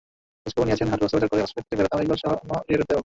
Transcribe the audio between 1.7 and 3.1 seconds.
থেকে ফেরা তামিম ইকবালসহ অন্য ক্রিকেটারদেরও।